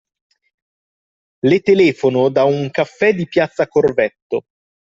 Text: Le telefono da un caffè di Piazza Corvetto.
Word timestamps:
Le 1.49 1.59
telefono 1.67 2.29
da 2.29 2.43
un 2.45 2.71
caffè 2.71 3.13
di 3.13 3.27
Piazza 3.27 3.67
Corvetto. 3.67 4.45